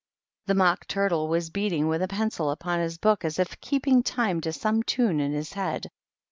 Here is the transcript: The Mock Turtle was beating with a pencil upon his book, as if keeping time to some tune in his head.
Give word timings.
The 0.47 0.55
Mock 0.55 0.87
Turtle 0.87 1.27
was 1.27 1.51
beating 1.51 1.87
with 1.87 2.01
a 2.01 2.07
pencil 2.07 2.49
upon 2.49 2.79
his 2.79 2.97
book, 2.97 3.23
as 3.23 3.37
if 3.37 3.61
keeping 3.61 4.01
time 4.01 4.41
to 4.41 4.51
some 4.51 4.81
tune 4.81 5.19
in 5.19 5.31
his 5.31 5.53
head. 5.53 5.91